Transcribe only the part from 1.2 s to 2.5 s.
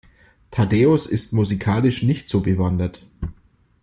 musikalisch nicht so